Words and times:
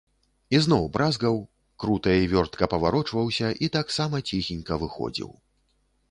Ізноў 0.59 0.85
бразгаў, 0.93 1.35
крута 1.83 2.15
і 2.21 2.29
вёртка 2.31 2.67
паварочваўся 2.71 3.51
і 3.67 3.69
таксама 3.75 4.23
ціхенька 4.29 4.79
выходзіў. 4.85 5.29